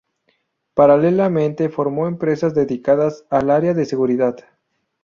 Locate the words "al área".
3.29-3.75